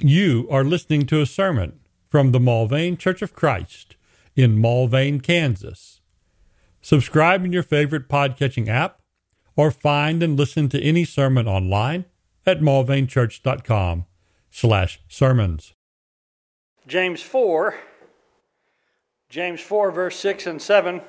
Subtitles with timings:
[0.00, 3.96] You are listening to a sermon from the Mulvane Church of Christ
[4.36, 6.00] in Mulvane, Kansas.
[6.80, 9.00] Subscribe in your favorite podcatching app
[9.56, 12.04] or find and listen to any sermon online
[12.46, 14.06] at mulvanechurch.com
[14.52, 15.74] slash sermons.
[16.86, 17.74] James 4,
[19.28, 21.00] James 4, verse 6 and 7.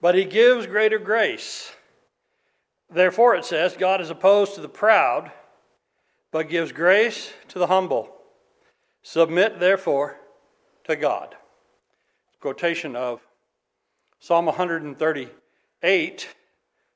[0.00, 1.72] But he gives greater grace.
[2.88, 5.32] Therefore, it says, God is opposed to the proud
[6.32, 8.16] but gives grace to the humble.
[9.02, 10.18] Submit, therefore,
[10.84, 11.36] to God.
[12.40, 13.20] Quotation of
[14.18, 16.28] Psalm 138.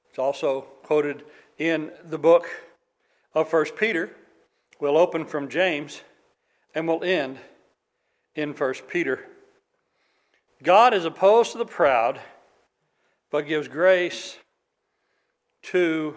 [0.08, 1.24] It's also quoted
[1.58, 2.48] in the book
[3.34, 4.10] of 1 Peter.
[4.80, 6.00] We'll open from James
[6.74, 7.38] and we'll end
[8.34, 9.26] in 1 Peter.
[10.62, 12.18] God is opposed to the proud,
[13.30, 14.38] but gives grace
[15.64, 16.16] to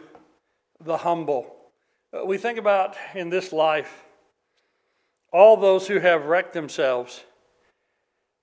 [0.79, 1.58] the humble.
[2.11, 4.03] Uh, we think about in this life
[5.31, 7.23] all those who have wrecked themselves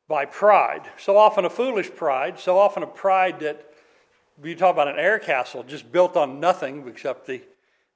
[0.09, 0.83] by pride.
[0.99, 3.73] So often a foolish pride, so often a pride that
[4.43, 7.43] you talk about an air castle just built on nothing except the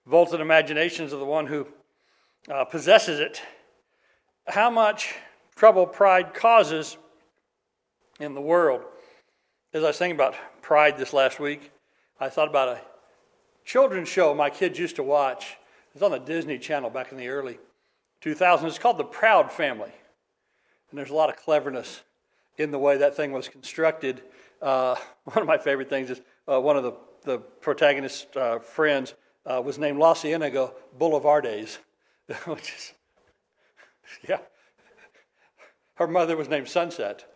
[0.07, 1.67] vaulted imaginations of the one who
[2.51, 3.41] uh, possesses it.
[4.49, 5.15] How much
[5.55, 6.97] trouble pride causes
[8.19, 8.83] in the world.
[9.73, 11.71] As I was thinking about pride this last week,
[12.19, 12.81] I thought about a
[13.65, 15.57] children's show my kids used to watch
[15.95, 17.59] it's on the Disney Channel back in the early
[18.23, 18.65] 2000s.
[18.65, 19.93] It's called The Proud Family.
[20.91, 22.03] And there's a lot of cleverness
[22.59, 24.23] in the way that thing was constructed.
[24.61, 26.93] Uh, one of my favorite things is uh, one of the,
[27.25, 29.15] the protagonist's uh, friends
[29.47, 31.79] uh, was named La Cienega Boulevardez,
[32.47, 32.93] which is,
[34.29, 34.39] yeah.
[35.95, 37.27] Her mother was named Sunset.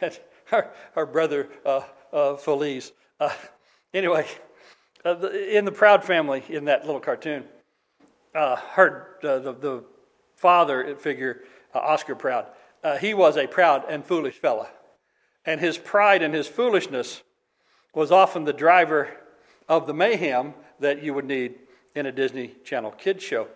[0.00, 1.82] And her, her brother, uh,
[2.12, 2.92] uh, Feliz.
[3.92, 4.26] anyway,
[5.04, 7.44] in the Proud Family, in that little cartoon,
[8.34, 9.84] uh, heard uh, the, the
[10.36, 11.42] father figure,
[11.74, 12.46] uh, Oscar Proud.
[12.82, 14.68] Uh, he was a proud and foolish fellow.
[15.44, 17.22] And his pride and his foolishness
[17.94, 19.08] was often the driver
[19.68, 21.56] of the mayhem that you would need
[21.94, 23.48] in a Disney Channel kids show.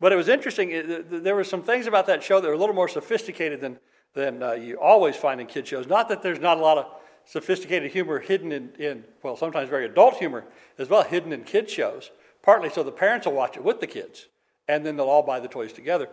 [0.00, 1.04] But it was interesting.
[1.08, 3.78] There were some things about that show that were a little more sophisticated than,
[4.14, 5.86] than uh, you always find in kid shows.
[5.86, 6.86] Not that there's not a lot of
[7.24, 10.44] sophisticated humor hidden in, in, well, sometimes very adult humor
[10.78, 12.10] as well, hidden in kid shows
[12.46, 14.28] partly so the parents will watch it with the kids,
[14.68, 16.08] and then they'll all buy the toys together.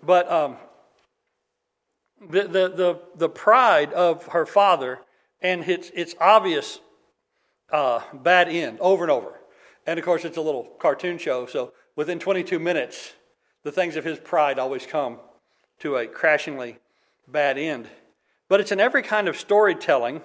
[0.00, 0.56] But um,
[2.30, 5.00] the, the, the, the, pride of her father
[5.42, 6.78] and its, its obvious
[7.72, 9.40] uh, bad end over and over.
[9.84, 13.12] And of course, it's a little cartoon show, so within 22 minutes,
[13.64, 15.18] the things of his pride always come
[15.80, 16.78] to a crashingly
[17.26, 17.88] bad end.
[18.48, 20.22] But it's in every kind of storytelling,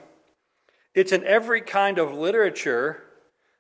[0.93, 3.03] it's in every kind of literature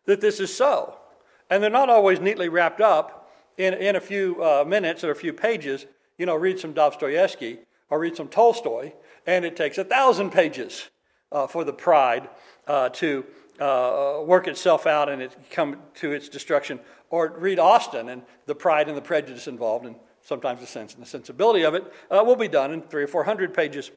[0.05, 0.99] that this is so.
[1.49, 5.15] And they're not always neatly wrapped up in, in a few uh, minutes or a
[5.15, 5.85] few pages.
[6.17, 8.93] You know, read some Dostoevsky or read some Tolstoy,
[9.25, 10.89] and it takes a thousand pages
[11.31, 12.29] uh, for the pride
[12.67, 13.25] uh, to
[13.59, 16.79] uh, work itself out and it come to its destruction.
[17.09, 21.01] Or read Austen and the pride and the prejudice involved, and sometimes the sense and
[21.01, 23.89] the sensibility of it uh, will be done in three or four hundred pages.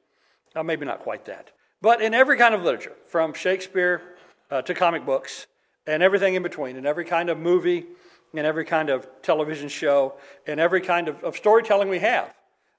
[0.56, 1.50] Uh, maybe not quite that.
[1.82, 4.00] But in every kind of literature, from Shakespeare
[4.64, 5.46] to comic books,
[5.86, 7.86] and everything in between, and every kind of movie,
[8.34, 10.14] and every kind of television show,
[10.46, 12.34] and every kind of, of storytelling we have.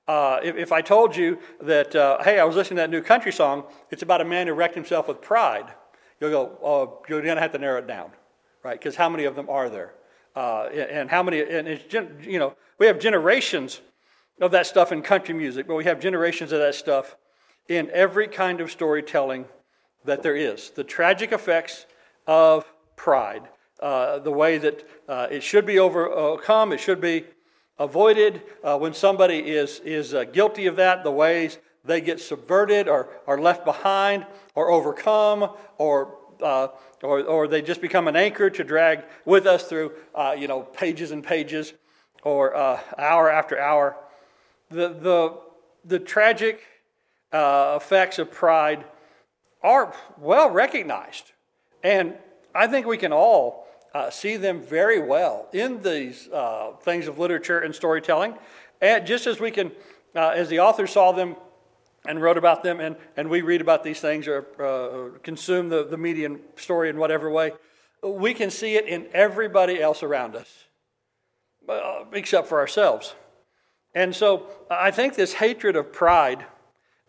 [0.07, 3.01] Uh, if, if, I told you that, uh, hey, I was listening to that new
[3.01, 5.73] country song, it's about a man who wrecked himself with pride,
[6.19, 8.11] you'll go, oh, you're going to have to narrow it down,
[8.63, 8.77] right?
[8.77, 9.93] Because how many of them are there?
[10.35, 11.93] Uh, and how many, and it's,
[12.25, 13.81] you know, we have generations
[14.41, 17.15] of that stuff in country music, but we have generations of that stuff
[17.69, 19.45] in every kind of storytelling
[20.03, 20.71] that there is.
[20.71, 21.85] The tragic effects
[22.27, 22.65] of
[22.95, 23.47] pride,
[23.81, 27.25] uh, the way that uh, it should be overcome, it should be
[27.77, 28.41] avoided.
[28.63, 33.09] Uh, when somebody is, is uh, guilty of that, the ways they get subverted or
[33.27, 36.67] are left behind or overcome or uh,
[37.01, 40.61] or, or they just become an anchor to drag with us through, uh, you know,
[40.61, 41.73] pages and pages
[42.23, 42.55] or
[42.97, 43.95] hour after hour.
[44.69, 45.39] The, the,
[45.85, 46.62] the tragic
[47.31, 48.83] effects of pride
[49.62, 51.31] are well recognized.
[51.81, 52.15] And
[52.55, 57.19] I think we can all uh, see them very well in these uh, things of
[57.19, 58.35] literature and storytelling.
[58.81, 59.71] And just as we can,
[60.15, 61.35] uh, as the author saw them
[62.05, 65.85] and wrote about them, and, and we read about these things or uh, consume the,
[65.85, 67.53] the media and story in whatever way,
[68.03, 70.65] we can see it in everybody else around us,
[71.69, 73.15] uh, except for ourselves.
[73.95, 76.45] And so I think this hatred of pride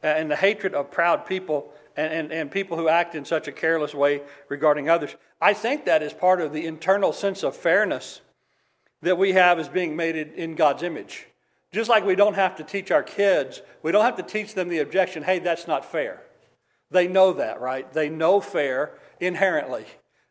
[0.03, 3.49] uh, and the hatred of proud people and, and, and people who act in such
[3.49, 5.15] a careless way regarding others.
[5.41, 8.21] I think that is part of the internal sense of fairness
[9.03, 11.27] that we have as being made in God's image.
[11.73, 14.69] Just like we don't have to teach our kids, we don't have to teach them
[14.69, 16.23] the objection, hey, that's not fair.
[16.91, 17.93] They know that, right?
[17.93, 19.85] They know fair inherently.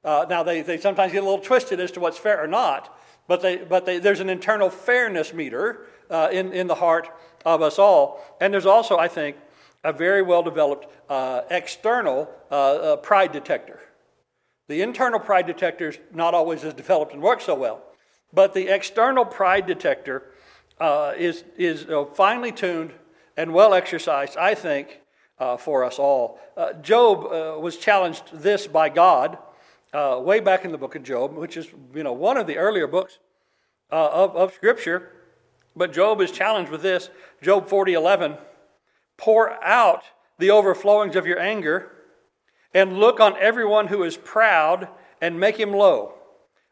[0.04, 2.98] Uh, now, they, they sometimes get a little twisted as to what's fair or not,
[3.27, 7.09] but, they, but they, there's an internal fairness meter uh, in, in the heart
[7.45, 8.21] of us all.
[8.39, 9.38] And there's also, I think,
[9.83, 13.80] a very well developed uh, external uh, uh, pride detector.
[14.68, 17.83] The internal pride detector is not always as developed and works so well,
[18.31, 20.31] but the external pride detector
[20.80, 21.85] uh, is, is
[22.15, 22.94] finely tuned
[23.35, 25.01] and well exercised, I think,
[25.59, 26.39] for us all.
[26.81, 29.38] Job was challenged this by God
[29.94, 32.57] uh, way back in the book of Job, which is you know one of the
[32.57, 33.19] earlier books
[33.91, 35.12] uh, of, of Scripture.
[35.75, 37.09] But Job is challenged with this.
[37.41, 38.38] Job 40, 11.
[39.24, 40.04] Pour out
[40.38, 41.90] the overflowings of your anger
[42.74, 44.90] and look on everyone who is proud
[45.22, 46.16] and make him low.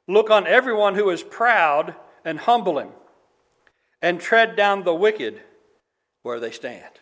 [0.05, 1.95] Look on everyone who is proud
[2.25, 2.89] and humble him
[4.01, 5.39] and tread down the wicked
[6.23, 6.99] where they stand.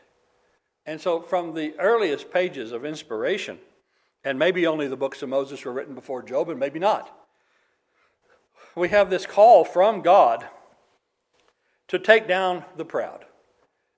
[0.85, 3.57] And so, from the earliest pages of inspiration,
[4.23, 7.11] and maybe only the books of Moses were written before Job, and maybe not.
[8.75, 10.47] We have this call from God
[11.87, 13.25] to take down the proud.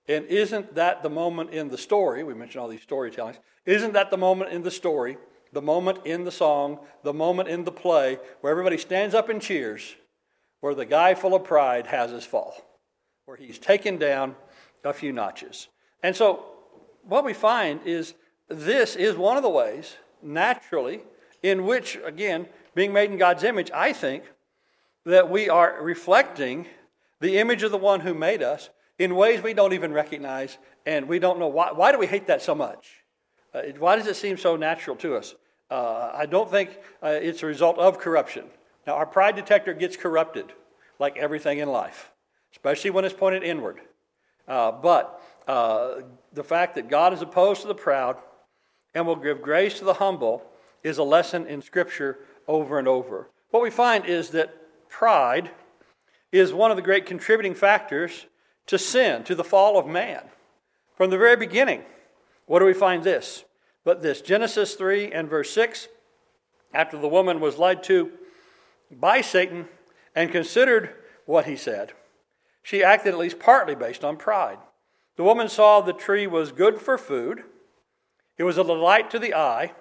[0.07, 2.23] And isn't that the moment in the story?
[2.23, 3.37] We mentioned all these storytellings.
[3.65, 5.17] Isn't that the moment in the story,
[5.53, 9.41] the moment in the song, the moment in the play where everybody stands up and
[9.41, 9.95] cheers,
[10.59, 12.55] where the guy full of pride has his fall,
[13.25, 14.35] where he's taken down
[14.83, 15.67] a few notches?
[16.03, 16.45] And so,
[17.03, 18.13] what we find is
[18.47, 21.01] this is one of the ways naturally,
[21.43, 24.23] in which, again, being made in God's image, I think
[25.05, 26.67] that we are reflecting
[27.19, 28.69] the image of the one who made us
[29.01, 31.71] in ways we don't even recognize, and we don't know why.
[31.71, 33.03] Why do we hate that so much?
[33.51, 35.33] Uh, why does it seem so natural to us?
[35.71, 38.45] Uh, I don't think uh, it's a result of corruption.
[38.85, 40.53] Now, our pride detector gets corrupted,
[40.99, 42.11] like everything in life,
[42.51, 43.81] especially when it's pointed inward.
[44.47, 46.01] Uh, but uh,
[46.33, 48.17] the fact that God is opposed to the proud
[48.93, 50.43] and will give grace to the humble
[50.83, 53.29] is a lesson in Scripture over and over.
[53.49, 54.53] What we find is that
[54.89, 55.49] pride
[56.31, 58.27] is one of the great contributing factors
[58.71, 60.23] to sin, to the fall of man.
[60.95, 61.83] From the very beginning,
[62.45, 63.43] what do we find this?
[63.83, 65.89] But this Genesis 3 and verse 6
[66.73, 68.11] after the woman was lied to
[68.89, 69.67] by Satan
[70.15, 70.95] and considered
[71.25, 71.91] what he said,
[72.63, 74.57] she acted at least partly based on pride.
[75.17, 77.43] The woman saw the tree was good for food
[78.41, 79.73] it was a delight to the eye,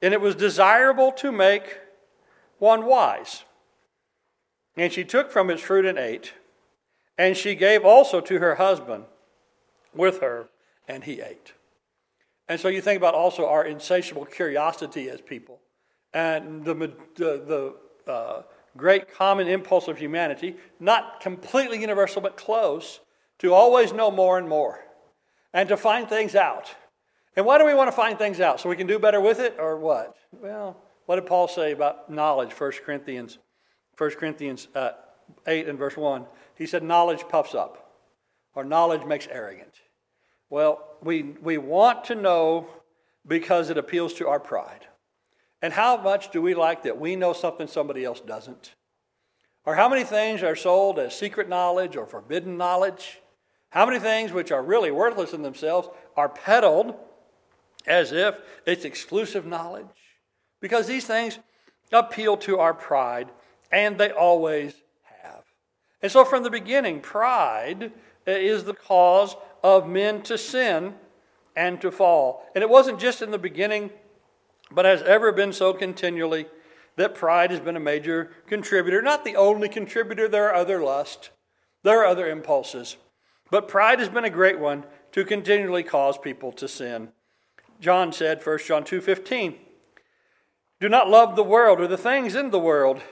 [0.00, 1.80] and it was desirable to make
[2.58, 3.42] one wise.
[4.76, 6.34] And she took from its fruit and ate,
[7.18, 9.04] and she gave also to her husband
[9.94, 10.48] with her,
[10.86, 11.54] and he ate.
[12.48, 15.60] And so you think about also our insatiable curiosity as people,
[16.12, 16.74] and the,
[17.16, 17.74] the,
[18.06, 18.42] the uh,
[18.76, 23.00] great common impulse of humanity, not completely universal but close,
[23.38, 24.84] to always know more and more,
[25.52, 26.74] and to find things out
[27.36, 28.60] and why do we want to find things out?
[28.60, 30.16] So we can do better with it or what?
[30.32, 32.52] Well, what did Paul say about knowledge?
[32.52, 33.38] 1 Corinthians,
[33.98, 34.92] 1 Corinthians uh,
[35.46, 36.24] 8 and verse 1.
[36.56, 37.92] He said, Knowledge puffs up,
[38.54, 39.74] or knowledge makes arrogant.
[40.50, 42.68] Well, we, we want to know
[43.26, 44.86] because it appeals to our pride.
[45.60, 48.74] And how much do we like that we know something somebody else doesn't?
[49.64, 53.20] Or how many things are sold as secret knowledge or forbidden knowledge?
[53.70, 56.94] How many things which are really worthless in themselves are peddled
[57.86, 58.36] as if
[58.66, 59.86] it's exclusive knowledge.
[60.60, 61.38] Because these things
[61.92, 63.30] appeal to our pride,
[63.70, 64.74] and they always.
[66.06, 67.90] And so, from the beginning, pride
[68.28, 69.34] uh, is the cause
[69.64, 70.94] of men to sin
[71.56, 72.46] and to fall.
[72.54, 73.90] And it wasn't just in the beginning,
[74.70, 76.46] but has ever been so continually
[76.94, 79.02] that pride has been a major contributor.
[79.02, 81.30] Not the only contributor, there are other lusts,
[81.82, 82.96] there are other impulses.
[83.50, 87.08] But pride has been a great one to continually cause people to sin.
[87.80, 89.58] John said, 1 John 2:15,
[90.78, 93.02] "Do not love the world or the things in the world.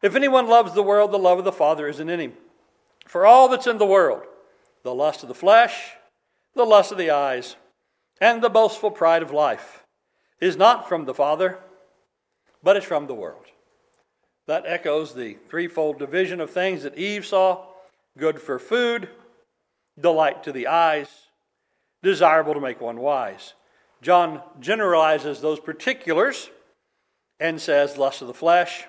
[0.00, 2.36] If anyone loves the world, the love of the Father isn't in him.
[3.06, 4.22] For all that's in the world,
[4.82, 5.92] the lust of the flesh,
[6.54, 7.56] the lust of the eyes,
[8.20, 9.84] and the boastful pride of life,
[10.40, 11.58] is not from the Father,
[12.62, 13.46] but is from the world."
[14.46, 17.66] That echoes the threefold division of things that Eve saw
[18.16, 19.08] good for food,
[19.98, 21.28] delight to the eyes,
[22.02, 23.54] desirable to make one wise.
[24.00, 26.50] John generalizes those particulars
[27.40, 28.86] and says lust of the flesh,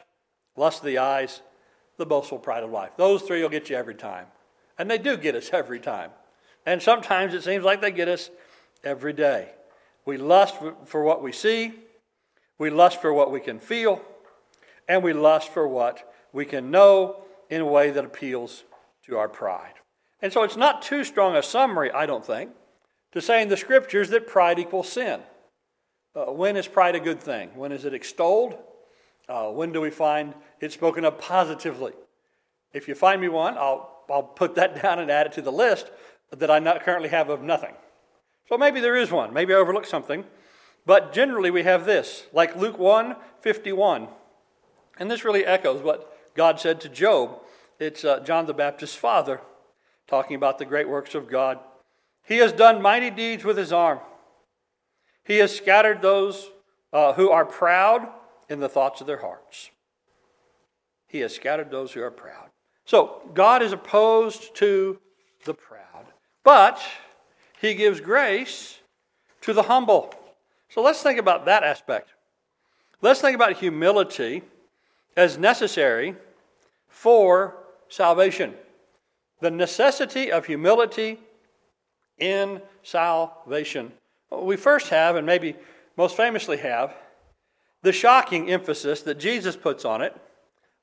[0.60, 1.42] lust of the eyes,
[1.98, 2.92] the boastful pride of life.
[2.98, 4.28] Those three will get you every time.
[4.78, 6.12] And they do get us every time.
[6.66, 8.30] And sometimes it seems like they get us
[8.84, 9.50] every day.
[10.06, 11.74] We lust for what we see,
[12.58, 14.02] we lust for what we can feel,
[14.88, 18.64] and we lust for what we can know in a way that appeals
[19.06, 19.74] to our pride.
[20.22, 22.52] And so it's not too strong a summary, I don't think,
[23.14, 25.22] to say in the scriptures that pride equals sin.
[26.16, 27.50] Uh, when is pride a good thing?
[27.56, 28.58] When is it extolled?
[29.30, 31.94] Uh, when do we find it spoken of positively?
[32.74, 35.52] If you find me one, I'll, I'll put that down and add it to the
[35.52, 35.92] list
[36.36, 37.76] that I not currently have of nothing.
[38.48, 39.34] So maybe there is one.
[39.34, 40.26] Maybe I overlooked something.
[40.86, 44.08] But generally, we have this, like Luke 1 51.
[44.98, 47.40] And this really echoes what God said to Job.
[47.80, 49.42] It's uh, John the Baptist's father
[50.08, 51.60] talking about the great works of God.
[52.26, 54.00] He has done mighty deeds with his arm.
[55.24, 56.50] He has scattered those
[56.92, 58.10] uh, who are proud
[58.50, 59.70] in the thoughts of their hearts.
[61.08, 62.50] He has scattered those who are proud.
[62.86, 65.00] So, God is opposed to
[65.46, 66.06] the proud,
[66.44, 66.82] but
[67.62, 68.80] He gives grace
[69.42, 70.14] to the humble.
[70.70, 72.10] So, let's think about that aspect.
[73.02, 74.44] Let's think about humility
[75.16, 76.16] as necessary
[76.88, 77.56] for
[77.88, 78.54] salvation.
[79.40, 81.20] The necessity of humility
[82.18, 83.92] in salvation.
[84.32, 85.56] We first have, and maybe
[85.96, 86.94] most famously have,
[87.82, 90.16] the shocking emphasis that Jesus puts on it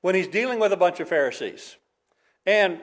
[0.01, 1.77] when he's dealing with a bunch of Pharisees.
[2.47, 2.81] And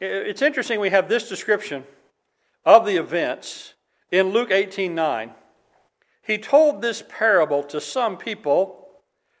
[0.00, 1.84] it's interesting we have this description
[2.64, 3.74] of the events
[4.10, 5.32] in Luke 18 9.
[6.22, 8.88] He told this parable to some people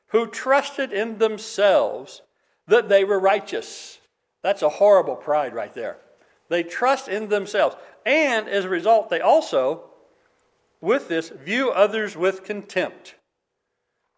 [0.08, 2.22] who trusted in themselves
[2.66, 3.98] that they were righteous.
[4.42, 5.98] That's a horrible pride right there.
[6.48, 7.76] They trust in themselves.
[8.06, 9.90] And as a result, they also,
[10.80, 13.16] with this, view others with contempt.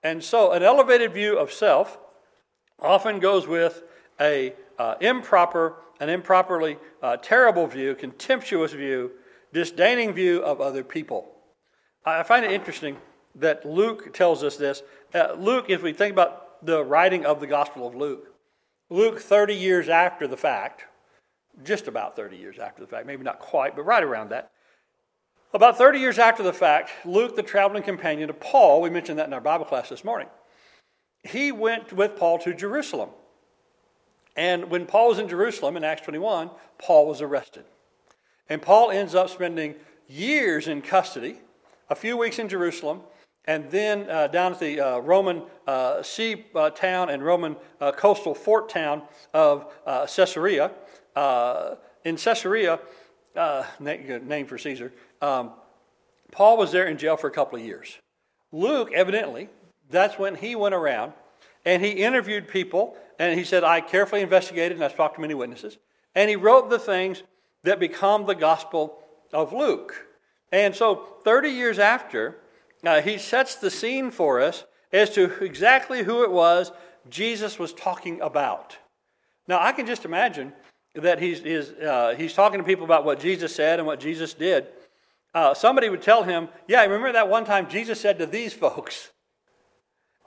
[0.02, 1.98] And so, an elevated view of self
[2.78, 3.82] often goes with
[4.20, 9.12] a uh, improper, an improperly uh, terrible view, contemptuous view,
[9.52, 11.30] disdaining view of other people.
[12.04, 12.96] I find it interesting
[13.34, 14.82] that Luke tells us this.
[15.14, 18.34] Uh, Luke, if we think about the writing of the Gospel of Luke,
[18.88, 20.84] Luke, 30 years after the fact,
[21.62, 24.50] just about 30 years after the fact, maybe not quite, but right around that.
[25.52, 29.26] About 30 years after the fact, Luke, the traveling companion of Paul, we mentioned that
[29.26, 30.28] in our Bible class this morning,
[31.24, 33.10] he went with Paul to Jerusalem.
[34.36, 37.64] And when Paul was in Jerusalem in Acts 21, Paul was arrested.
[38.48, 39.74] And Paul ends up spending
[40.06, 41.40] years in custody,
[41.88, 43.00] a few weeks in Jerusalem,
[43.44, 47.90] and then uh, down at the uh, Roman uh, sea uh, town and Roman uh,
[47.90, 49.02] coastal fort town
[49.34, 50.70] of uh, Caesarea.
[52.04, 52.78] in Caesarea,
[53.34, 55.52] name for Caesar, um,
[56.32, 57.98] Paul was there in jail for a couple of years.
[58.52, 59.48] Luke, evidently,
[59.90, 61.12] that's when he went around
[61.64, 65.34] and he interviewed people and he said, I carefully investigated and I spoke to many
[65.34, 65.78] witnesses.
[66.14, 67.22] And he wrote the things
[67.64, 68.98] that become the Gospel
[69.32, 70.06] of Luke.
[70.52, 72.38] And so, 30 years after,
[72.84, 76.72] uh, he sets the scene for us as to exactly who it was
[77.08, 78.76] Jesus was talking about.
[79.46, 80.52] Now, I can just imagine
[80.94, 84.34] that he's, he's, uh, he's talking to people about what Jesus said and what Jesus
[84.34, 84.66] did
[85.34, 88.52] uh, somebody would tell him, Yeah, I remember that one time Jesus said to these
[88.54, 89.10] folks?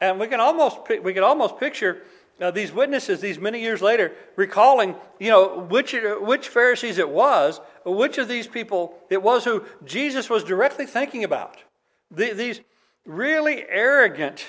[0.02, 2.04] And we can almost, we can almost picture
[2.42, 7.62] uh, these witnesses, these many years later, recalling, you know, which, which Pharisees it was,
[7.86, 11.58] which of these people it was who Jesus was directly thinking about.
[12.12, 12.60] The, these
[13.06, 14.46] really arrogant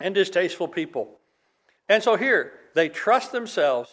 [0.00, 1.18] and distasteful people.
[1.88, 3.90] And so here, they trust themselves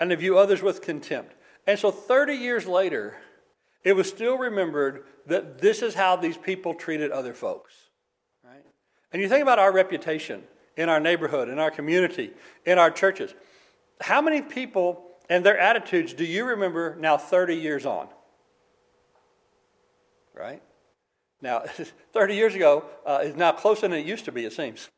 [0.00, 1.34] and to view others with contempt.
[1.66, 3.18] And so 30 years later,
[3.84, 7.74] it was still remembered that this is how these people treated other folks.
[8.42, 8.64] Right?
[9.12, 10.42] And you think about our reputation
[10.76, 12.32] in our neighborhood, in our community,
[12.64, 13.34] in our churches.
[14.00, 18.08] How many people and their attitudes do you remember now 30 years on?
[20.34, 20.62] Right?
[21.42, 21.60] Now,
[22.12, 24.88] 30 years ago uh, is now closer than it used to be, it seems.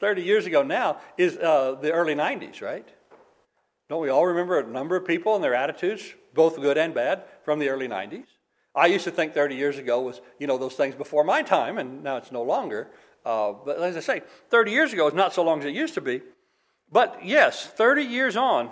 [0.00, 2.88] 30 years ago now is uh, the early 90s, right?
[3.88, 7.24] Don't we all remember a number of people and their attitudes, both good and bad,
[7.42, 8.24] from the early 90s?
[8.74, 11.78] I used to think 30 years ago was, you know, those things before my time,
[11.78, 12.88] and now it's no longer.
[13.24, 15.94] Uh, but as I say, 30 years ago is not so long as it used
[15.94, 16.22] to be.
[16.90, 18.70] But yes, 30 years on,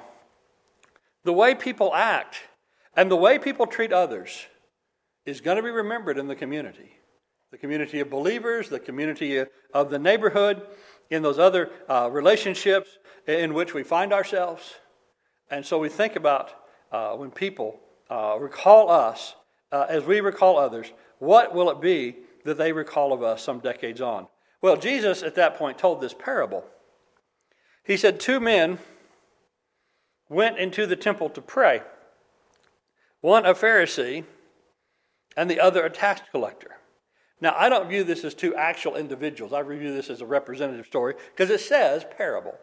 [1.25, 2.37] the way people act
[2.97, 4.47] and the way people treat others
[5.25, 6.91] is going to be remembered in the community.
[7.51, 10.63] The community of believers, the community of the neighborhood,
[11.11, 14.75] in those other uh, relationships in which we find ourselves.
[15.53, 16.55] And so we think about
[16.91, 17.79] uh, when people
[18.11, 19.35] uh, recall us
[19.71, 23.61] uh, as we recall others, what will it be that they recall of us some
[23.61, 24.27] decades on?
[24.63, 26.65] Well, Jesus at that point told this parable.
[27.85, 28.79] He said, Two men
[30.31, 31.83] went into the temple to pray,
[33.21, 34.25] one a Pharisee
[35.37, 36.77] and the other a tax collector.
[37.43, 39.53] Now, I don't view this as two actual individuals.
[39.53, 42.55] I view this as a representative story because it says parable.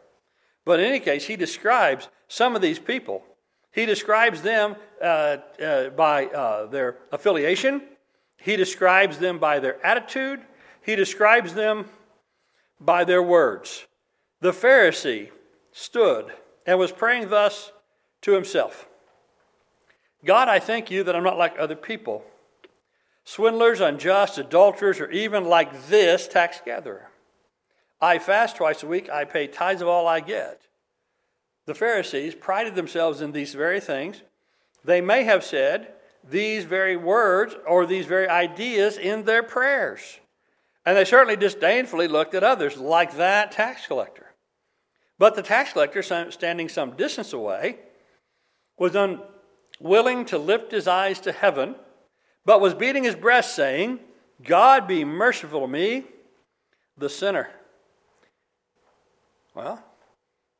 [0.69, 3.23] But in any case, he describes some of these people
[3.71, 7.81] He describes them uh, uh, by uh, their affiliation,
[8.37, 10.41] he describes them by their attitude,
[10.85, 11.85] he describes them
[12.79, 13.87] by their words.
[14.41, 15.31] The Pharisee
[15.71, 16.31] stood
[16.67, 17.71] and was praying thus
[18.21, 18.87] to himself
[20.23, 22.23] God, I thank you that I'm not like other people,
[23.23, 27.09] swindlers, unjust, adulterers, or even like this tax gatherer.
[28.01, 30.61] I fast twice a week, I pay tithes of all I get.
[31.65, 34.23] The Pharisees prided themselves in these very things.
[34.83, 35.93] They may have said
[36.27, 40.19] these very words or these very ideas in their prayers.
[40.85, 44.33] And they certainly disdainfully looked at others like that tax collector.
[45.17, 47.79] But the tax collector, standing some distance away,
[48.77, 51.75] was unwilling to lift his eyes to heaven,
[52.45, 53.99] but was beating his breast, saying,
[54.41, 56.05] God be merciful to me,
[56.97, 57.49] the sinner.
[59.55, 59.83] Well,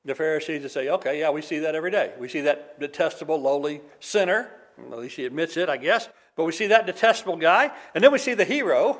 [0.05, 2.13] the Pharisees would say, okay, yeah, we see that every day.
[2.19, 4.49] We see that detestable, lowly sinner.
[4.77, 6.09] At least he admits it, I guess.
[6.35, 7.71] But we see that detestable guy.
[7.93, 8.99] And then we see the hero.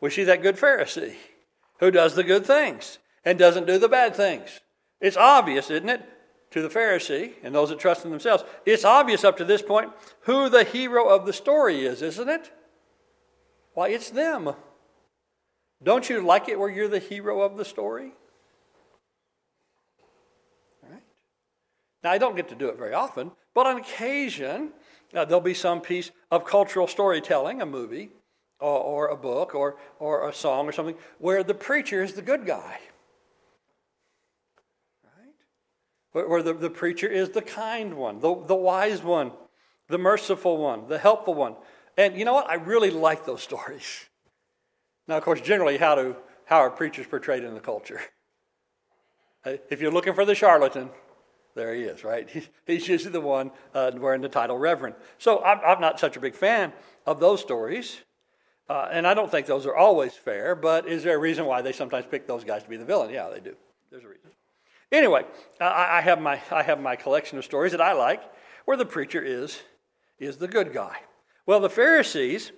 [0.00, 1.14] We see that good Pharisee
[1.80, 4.60] who does the good things and doesn't do the bad things.
[5.00, 6.02] It's obvious, isn't it,
[6.50, 8.44] to the Pharisee and those that trust in themselves?
[8.64, 12.50] It's obvious up to this point who the hero of the story is, isn't it?
[13.74, 14.54] Why, it's them.
[15.82, 18.12] Don't you like it where you're the hero of the story?
[22.06, 24.70] Now, I don't get to do it very often, but on occasion,
[25.12, 28.10] uh, there'll be some piece of cultural storytelling, a movie,
[28.60, 32.22] or, or a book, or, or a song, or something, where the preacher is the
[32.22, 32.78] good guy.
[36.12, 39.32] where the, the preacher is the kind one, the, the wise one,
[39.88, 41.56] the merciful one, the helpful one.
[41.98, 42.48] And you know what?
[42.48, 44.06] I really like those stories.
[45.08, 48.00] Now, of course, generally, how, do, how are preachers portrayed in the culture?
[49.70, 50.90] If you're looking for the charlatan,
[51.56, 52.28] there he is, right?
[52.66, 54.94] He's usually the one uh, wearing the title Reverend.
[55.18, 56.72] So I'm, I'm, not such a big fan
[57.06, 57.96] of those stories.
[58.68, 61.62] Uh, and I don't think those are always fair, but is there a reason why
[61.62, 63.12] they sometimes pick those guys to be the villain?
[63.12, 63.56] Yeah, they do.
[63.90, 64.30] There's a reason.
[64.92, 65.24] Anyway,
[65.60, 68.22] I, I, have my, I have my collection of stories that I like
[68.64, 69.62] where the preacher is,
[70.18, 70.98] is the good guy.
[71.46, 72.52] Well, the Pharisees,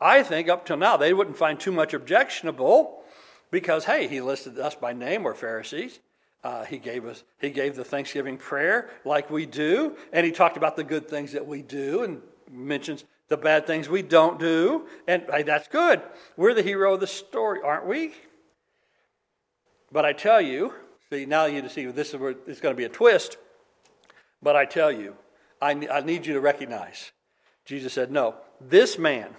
[0.00, 3.02] I think up till now, they wouldn't find too much objectionable
[3.50, 6.00] because, hey, he listed us by name, we're Pharisees.
[6.42, 10.56] Uh, he gave us he gave the Thanksgiving prayer like we do, and he talked
[10.56, 14.86] about the good things that we do and mentions the bad things we don't do,
[15.06, 16.02] and hey, that's good.
[16.36, 18.12] We're the hero of the story, aren't we?
[19.92, 20.72] But I tell you,
[21.12, 23.36] See, now you see this is where it's going to be a twist.
[24.40, 25.16] But I tell you,
[25.60, 27.10] I, I need you to recognize.
[27.64, 29.34] Jesus said, No, this man,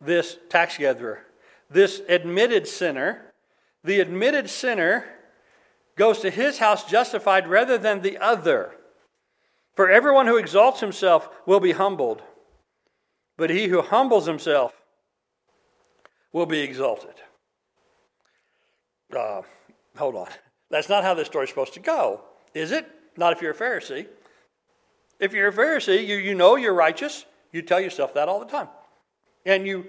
[0.00, 1.24] this tax gatherer,
[1.70, 3.32] this admitted sinner,
[3.84, 5.04] the admitted sinner
[5.96, 8.74] goes to his house justified rather than the other.
[9.76, 12.22] For everyone who exalts himself will be humbled,
[13.36, 14.74] but he who humbles himself
[16.32, 17.14] will be exalted.
[19.16, 19.42] Uh,
[19.96, 20.28] hold on.
[20.70, 22.22] That's not how this story's supposed to go,
[22.54, 22.86] is it?
[23.16, 24.06] Not if you're a Pharisee.
[25.18, 27.24] If you're a Pharisee, you, you know you're righteous.
[27.52, 28.68] You tell yourself that all the time.
[29.44, 29.86] And you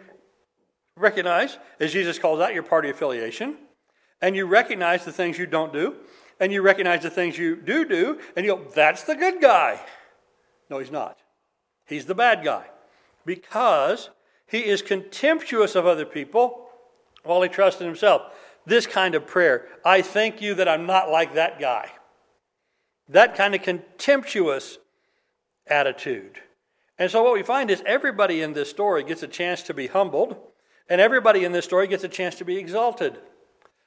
[0.98, 3.58] recognize, as Jesus calls out, your party affiliation.
[4.22, 5.96] And you recognize the things you don't do.
[6.40, 8.20] And you recognize the things you do do.
[8.36, 9.80] And you go, that's the good guy.
[10.70, 11.18] No, he's not.
[11.86, 12.66] He's the bad guy.
[13.26, 14.10] Because
[14.48, 16.70] he is contemptuous of other people
[17.24, 18.24] while he trusts in himself
[18.66, 21.90] this kind of prayer I thank you that I'm not like that guy.
[23.10, 24.78] That kind of contemptuous
[25.68, 26.40] attitude.
[26.98, 29.88] And so, what we find is everybody in this story gets a chance to be
[29.88, 30.38] humbled,
[30.88, 33.18] and everybody in this story gets a chance to be exalted.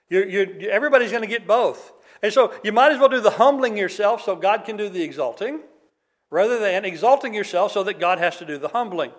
[0.09, 1.93] You're, you're, everybody's going to get both.
[2.23, 5.03] And so, you might as well do the humbling yourself so God can do the
[5.03, 5.61] exalting,
[6.31, 9.12] rather than exalting yourself so that God has to do the humbling.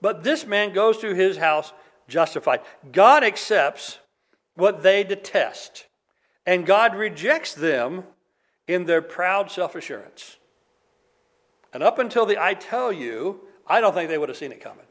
[0.00, 1.72] But this man goes to his house
[2.08, 2.60] justified.
[2.90, 3.98] God accepts
[4.54, 5.86] what they detest.
[6.46, 8.04] And God rejects them
[8.66, 10.36] in their proud self assurance.
[11.72, 14.60] And up until the I tell you, I don't think they would have seen it
[14.60, 14.84] coming.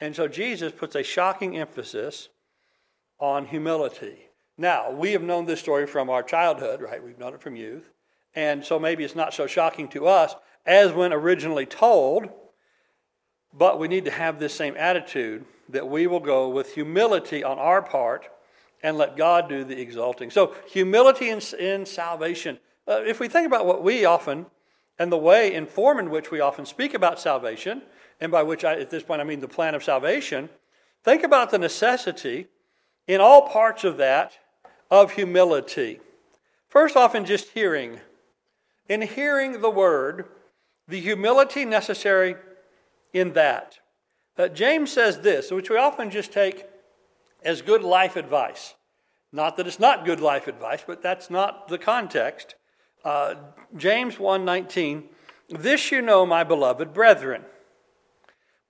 [0.00, 2.28] And so Jesus puts a shocking emphasis
[3.18, 4.18] on humility.
[4.58, 7.02] Now, we have known this story from our childhood, right?
[7.02, 7.90] We've known it from youth.
[8.34, 12.28] And so maybe it's not so shocking to us as when originally told,
[13.52, 17.58] but we need to have this same attitude that we will go with humility on
[17.58, 18.28] our part
[18.82, 20.30] and let God do the exalting.
[20.30, 22.58] So, humility in, in salvation.
[22.86, 24.46] Uh, if we think about what we often,
[24.98, 27.82] and the way in form in which we often speak about salvation,
[28.20, 30.48] and by which I, at this point I mean the plan of salvation,
[31.02, 32.48] think about the necessity
[33.06, 34.38] in all parts of that
[34.90, 36.00] of humility.
[36.68, 38.00] First off, in just hearing,
[38.88, 40.26] in hearing the word,
[40.88, 42.36] the humility necessary
[43.12, 43.78] in that.
[44.36, 46.64] Uh, James says this, which we often just take
[47.44, 48.74] as good life advice.
[49.32, 52.54] Not that it's not good life advice, but that's not the context.
[53.04, 53.34] Uh,
[53.76, 55.08] James 1:19,
[55.48, 57.44] "This you know, my beloved brethren,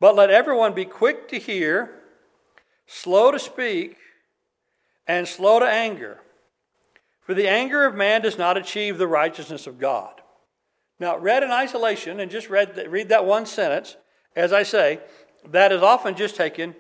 [0.00, 2.02] but let everyone be quick to hear,
[2.86, 3.98] slow to speak,
[5.06, 6.20] and slow to anger.
[7.20, 10.20] For the anger of man does not achieve the righteousness of God."
[10.98, 13.96] Now, read in isolation and just read, read that one sentence,
[14.36, 15.00] as I say,
[15.44, 16.76] that is often just taken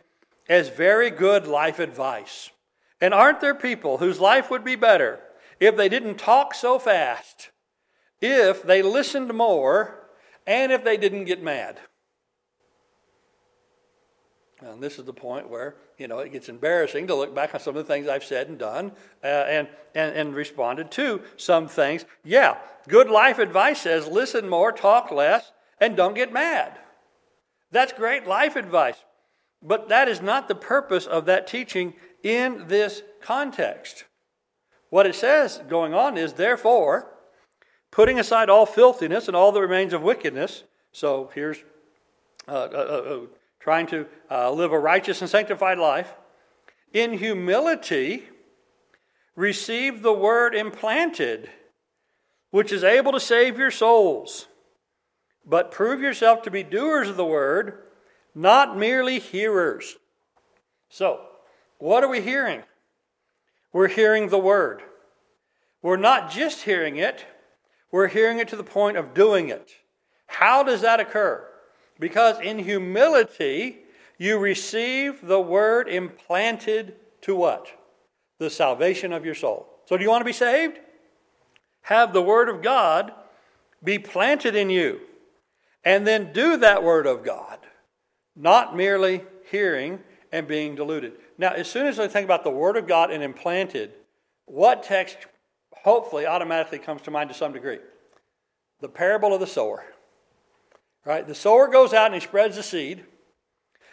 [0.48, 2.50] as very good life advice.
[3.00, 5.20] And aren't there people whose life would be better
[5.58, 7.50] if they didn't talk so fast,
[8.20, 10.08] if they listened more,
[10.46, 11.80] and if they didn't get mad?
[14.64, 17.60] And this is the point where, you know, it gets embarrassing to look back on
[17.60, 18.92] some of the things I've said and done
[19.24, 22.04] uh, and, and, and responded to some things.
[22.24, 26.78] Yeah, good life advice says listen more, talk less, and don't get mad.
[27.72, 28.96] That's great life advice.
[29.62, 34.04] But that is not the purpose of that teaching in this context.
[34.90, 37.08] What it says going on is, therefore,
[37.90, 40.64] putting aside all filthiness and all the remains of wickedness.
[40.92, 41.58] So here's
[42.46, 43.26] uh, uh, uh, uh
[43.62, 46.12] trying to uh, live a righteous and sanctified life.
[46.92, 48.24] In humility,
[49.36, 51.48] receive the word implanted,
[52.50, 54.48] which is able to save your souls.
[55.46, 57.78] But prove yourself to be doers of the word,
[58.34, 59.96] not merely hearers.
[60.88, 61.20] So,
[61.78, 62.62] what are we hearing?
[63.72, 64.82] We're hearing the word.
[65.82, 67.26] We're not just hearing it,
[67.90, 69.70] we're hearing it to the point of doing it.
[70.26, 71.46] How does that occur?
[72.02, 73.78] Because in humility,
[74.18, 77.68] you receive the word implanted to what?
[78.40, 79.68] The salvation of your soul.
[79.86, 80.80] So, do you want to be saved?
[81.82, 83.12] Have the word of God
[83.84, 84.98] be planted in you,
[85.84, 87.60] and then do that word of God,
[88.34, 90.00] not merely hearing
[90.32, 91.12] and being deluded.
[91.38, 93.92] Now, as soon as I think about the Word of God and implanted,
[94.46, 95.18] what text
[95.72, 97.78] hopefully automatically comes to mind to some degree?
[98.80, 99.84] The parable of the sower.
[101.04, 101.26] Right?
[101.26, 103.04] The sower goes out and he spreads the seed.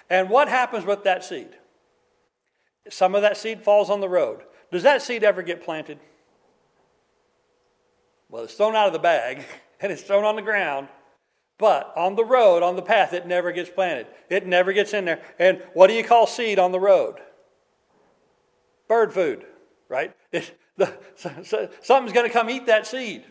[0.10, 1.50] And what happens with that seed?
[2.90, 4.44] Some of that seed falls on the road.
[4.72, 6.00] Does that seed ever get planted?
[8.30, 9.44] Well, it's thrown out of the bag
[9.82, 10.88] and it's thrown on the ground.
[11.58, 14.08] But on the road, on the path, it never gets planted.
[14.30, 15.22] It never gets in there.
[15.38, 17.16] And what do you call seed on the road?
[18.88, 19.46] Bird food,
[19.88, 20.16] right?
[20.32, 23.26] It, the, so, so, something's going to come eat that seed,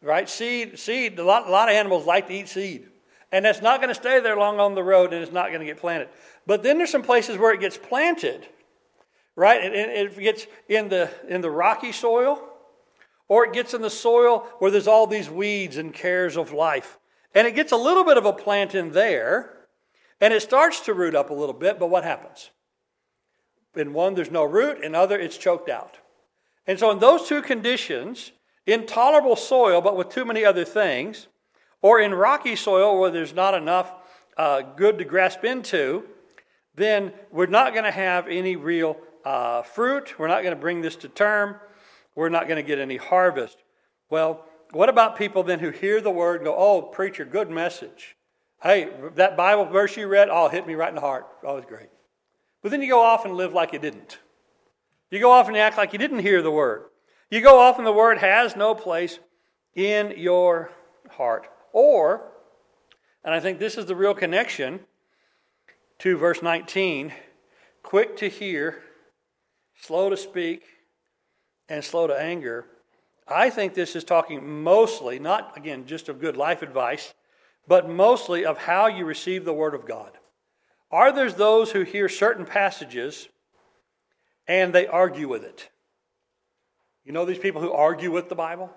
[0.00, 0.28] right?
[0.28, 1.18] Seed, seed.
[1.18, 2.86] A lot, a lot of animals like to eat seed,
[3.32, 5.60] and that's not going to stay there long on the road, and it's not going
[5.60, 6.08] to get planted.
[6.46, 8.46] But then there's some places where it gets planted,
[9.34, 9.62] right?
[9.62, 12.40] And it, it gets in the in the rocky soil,
[13.28, 16.98] or it gets in the soil where there's all these weeds and cares of life.
[17.34, 19.52] And it gets a little bit of a plant in there,
[20.20, 22.50] and it starts to root up a little bit, but what happens?
[23.74, 25.98] In one, there's no root, in other, it's choked out.
[26.66, 28.32] And so, in those two conditions,
[28.64, 31.28] intolerable soil, but with too many other things,
[31.82, 33.92] or in rocky soil where there's not enough
[34.36, 36.04] uh, good to grasp into,
[36.74, 40.18] then we're not going to have any real uh, fruit.
[40.18, 41.56] We're not going to bring this to term.
[42.14, 43.58] We're not going to get any harvest.
[44.10, 48.16] Well, what about people then who hear the word and go, oh, preacher, good message.
[48.62, 51.26] Hey, that Bible verse you read, oh, hit me right in the heart.
[51.44, 51.88] Oh, it was great.
[52.62, 54.18] But then you go off and live like you didn't.
[55.10, 56.84] You go off and act like you didn't hear the word.
[57.30, 59.18] You go off and the word has no place
[59.74, 60.70] in your
[61.10, 61.48] heart.
[61.76, 62.32] Or,
[63.22, 64.80] and I think this is the real connection
[65.98, 67.12] to verse 19
[67.82, 68.82] quick to hear,
[69.82, 70.62] slow to speak,
[71.68, 72.64] and slow to anger
[73.28, 77.12] I think this is talking mostly, not again just of good life advice,
[77.66, 80.12] but mostly of how you receive the Word of God.
[80.92, 83.28] Are there those who hear certain passages
[84.46, 85.70] and they argue with it?
[87.04, 88.70] You know these people who argue with the Bible?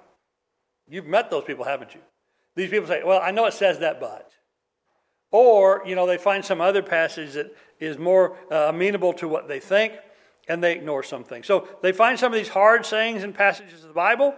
[0.88, 2.02] You've met those people, haven't you?
[2.60, 4.32] These people say, Well, I know it says that, but.
[5.32, 9.48] Or, you know, they find some other passage that is more uh, amenable to what
[9.48, 9.94] they think,
[10.50, 11.42] and they ignore something.
[11.44, 14.36] So they find some of these hard sayings and passages of the Bible,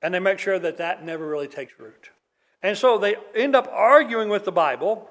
[0.00, 2.08] and they make sure that that never really takes root.
[2.62, 5.10] And so they end up arguing with the Bible.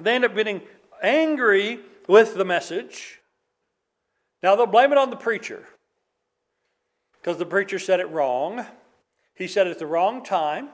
[0.00, 0.62] They end up getting
[1.02, 3.20] angry with the message.
[4.42, 5.66] Now they'll blame it on the preacher
[7.20, 8.64] because the preacher said it wrong.
[9.34, 10.70] He said it at the wrong time.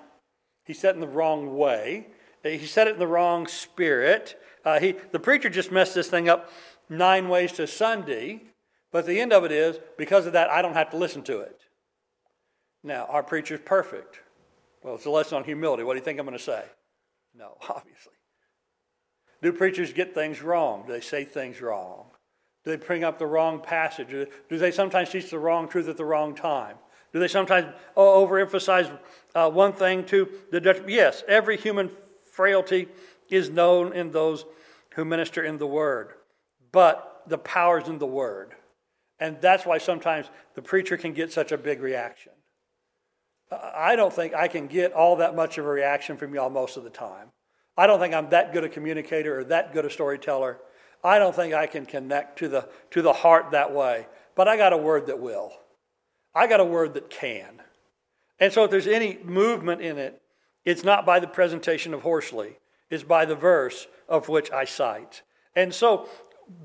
[0.64, 2.09] He said it in the wrong way.
[2.42, 4.40] He said it in the wrong spirit.
[4.64, 6.51] Uh, he, the preacher just messed this thing up
[6.88, 8.42] nine ways to Sunday.
[8.90, 11.40] But the end of it is, because of that, I don't have to listen to
[11.40, 11.61] it.
[12.85, 14.20] Now, our preacher's perfect.
[14.83, 15.83] Well, it's a lesson on humility.
[15.83, 16.64] What do you think I'm going to say?
[17.35, 18.12] No, obviously.
[19.40, 20.85] Do preachers get things wrong?
[20.87, 22.07] Do they say things wrong?
[22.64, 24.09] Do they bring up the wrong passage?
[24.11, 26.77] Do they sometimes teach the wrong truth at the wrong time?
[27.12, 28.98] Do they sometimes overemphasize
[29.35, 30.92] uh, one thing to the detriment?
[30.92, 31.90] Yes, every human
[32.33, 32.88] frailty
[33.29, 34.44] is known in those
[34.94, 36.14] who minister in the Word,
[36.70, 38.55] but the power's in the Word.
[39.18, 42.33] And that's why sometimes the preacher can get such a big reaction.
[43.53, 46.77] I don't think I can get all that much of a reaction from y'all most
[46.77, 47.29] of the time.
[47.77, 50.59] I don't think I'm that good a communicator or that good a storyteller.
[51.05, 54.07] I don't think I can connect to the, to the heart that way.
[54.35, 55.53] But I got a word that will.
[56.35, 57.61] I got a word that can.
[58.38, 60.21] And so if there's any movement in it,
[60.64, 62.59] it's not by the presentation of Horsley,
[62.90, 65.23] it's by the verse of which I cite.
[65.55, 66.09] And so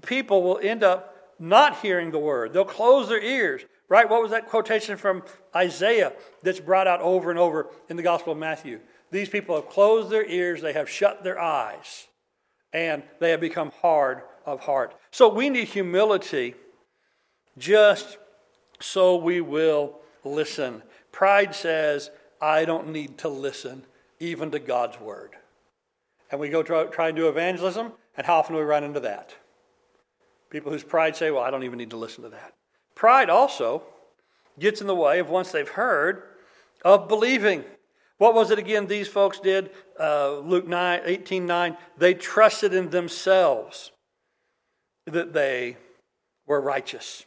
[0.01, 2.53] people will end up not hearing the word.
[2.53, 4.09] They'll close their ears, right?
[4.09, 5.23] What was that quotation from
[5.55, 8.79] Isaiah that's brought out over and over in the Gospel of Matthew?
[9.11, 12.07] These people have closed their ears, they have shut their eyes,
[12.73, 14.95] and they have become hard of heart.
[15.11, 16.55] So we need humility
[17.57, 18.17] just
[18.79, 20.83] so we will listen.
[21.11, 22.11] Pride says,
[22.41, 23.83] I don't need to listen
[24.19, 25.35] even to God's word.
[26.29, 29.35] And we go try, and do evangelism, and how often do we run into that?
[30.49, 32.53] People whose pride say, Well, I don't even need to listen to that.
[32.95, 33.83] Pride also
[34.59, 36.23] gets in the way of once they've heard
[36.83, 37.63] of believing.
[38.17, 39.69] What was it again these folks did?
[39.99, 41.77] Uh, Luke 9, 18 9.
[41.97, 43.91] They trusted in themselves
[45.05, 45.77] that they
[46.45, 47.26] were righteous.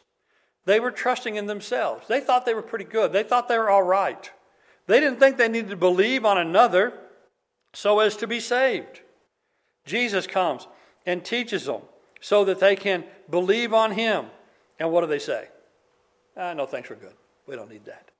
[0.65, 2.07] They were trusting in themselves.
[2.07, 3.13] They thought they were pretty good.
[3.13, 4.29] They thought they were all right.
[4.87, 6.93] They didn't think they needed to believe on another
[7.73, 9.01] so as to be saved.
[9.85, 10.67] Jesus comes
[11.05, 11.81] and teaches them
[12.19, 14.27] so that they can believe on him.
[14.79, 15.47] And what do they say?
[16.37, 17.15] Ah, no, thanks, we're good.
[17.47, 18.11] We don't need that.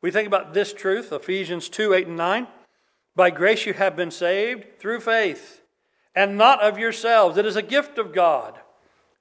[0.00, 2.46] We think about this truth, Ephesians 2 8 and 9.
[3.16, 5.62] By grace you have been saved through faith,
[6.14, 7.36] and not of yourselves.
[7.36, 8.60] It is a gift of God,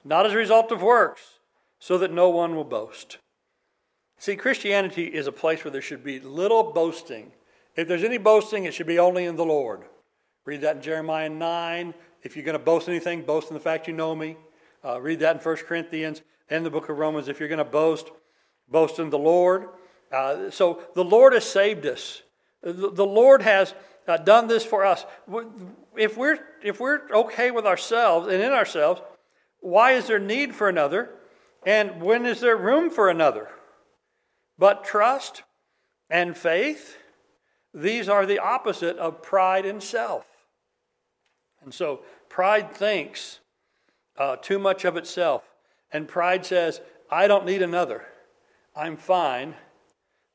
[0.03, 1.36] not as a result of works
[1.79, 3.17] so that no one will boast.
[4.17, 7.31] See, Christianity is a place where there should be little boasting.
[7.75, 9.83] If there's any boasting, it should be only in the Lord.
[10.45, 11.93] Read that in Jeremiah 9.
[12.23, 14.37] If you're going to boast anything, boast in the fact you know me.
[14.83, 17.27] Uh, read that in 1 Corinthians and the book of Romans.
[17.27, 18.09] If you're going to boast,
[18.67, 19.69] boast in the Lord.
[20.11, 22.23] Uh, so the Lord has saved us.
[22.61, 23.73] The, Lord has
[24.07, 25.05] uh, done this for us.
[25.95, 29.01] If we're, if we're okay with ourselves and in ourselves,
[29.59, 31.09] why is there need for another?
[31.67, 33.49] And when is there room for another?
[34.57, 35.43] But trust
[36.09, 36.95] and faith,
[37.73, 40.25] these are the opposite of pride and self.
[41.61, 43.41] And so pride thinks
[44.17, 45.43] uh, too much of itself.
[45.91, 46.79] And pride says,
[47.11, 48.05] I don't need another.
[48.73, 49.53] I'm fine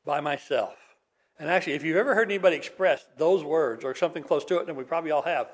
[0.05, 0.75] by myself.
[1.39, 4.67] And actually, if you've ever heard anybody express those words or something close to it,
[4.67, 5.47] and we probably all have,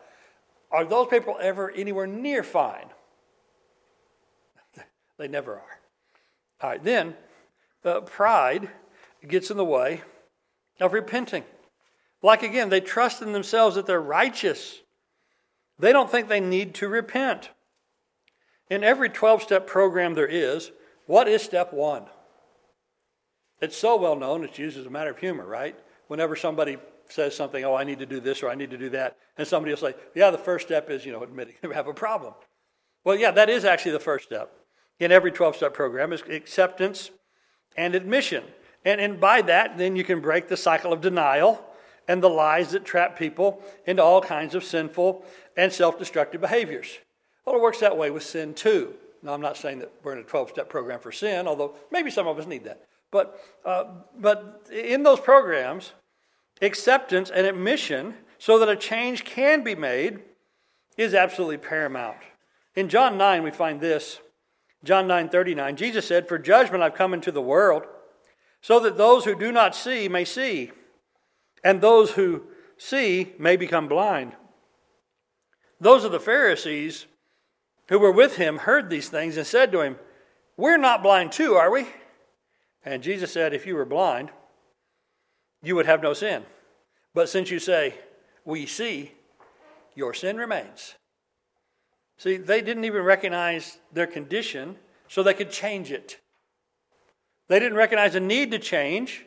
[0.71, 2.89] are those people ever anywhere near fine?
[5.19, 5.79] They never are.
[6.62, 7.13] All right, then
[7.84, 8.69] uh, pride
[9.27, 10.01] gets in the way
[10.79, 11.43] of repenting.
[12.23, 14.79] Like again, they trust in themselves that they're righteous.
[15.77, 17.49] They don't think they need to repent.
[18.69, 20.71] In every 12 step program there is,
[21.05, 22.05] what is step one?
[23.62, 25.75] It's so well known, it's used as a matter of humor, right?
[26.08, 26.77] Whenever somebody
[27.10, 29.45] says something, oh, I need to do this or I need to do that, and
[29.45, 32.34] somebody will say, yeah, the first step is, you know, admitting we have a problem.
[33.03, 34.53] Well, yeah, that is actually the first step
[34.99, 37.12] in every 12 step program is acceptance
[37.77, 38.43] and admission.
[38.85, 41.65] And, and by that, then you can break the cycle of denial
[42.07, 45.23] and the lies that trap people into all kinds of sinful
[45.55, 46.97] and self destructive behaviors.
[47.45, 48.93] Well, it works that way with sin too.
[49.21, 52.09] Now, I'm not saying that we're in a 12 step program for sin, although maybe
[52.09, 52.85] some of us need that.
[53.12, 53.85] But, uh,
[54.17, 55.93] but in those programs,
[56.62, 60.19] acceptance and admission so that a change can be made
[60.97, 62.17] is absolutely paramount.
[62.75, 64.19] In John 9, we find this
[64.83, 67.83] John 9 39, Jesus said, For judgment I've come into the world,
[68.61, 70.71] so that those who do not see may see,
[71.63, 72.43] and those who
[72.77, 74.35] see may become blind.
[75.81, 77.05] Those of the Pharisees
[77.89, 79.97] who were with him heard these things and said to him,
[80.57, 81.87] We're not blind too, are we?
[82.83, 84.31] And Jesus said, If you were blind,
[85.61, 86.45] you would have no sin.
[87.13, 87.95] But since you say,
[88.45, 89.11] We see,
[89.95, 90.95] your sin remains.
[92.19, 94.75] See, they didn't even recognize their condition
[95.08, 96.19] so they could change it.
[97.47, 99.25] They didn't recognize a need to change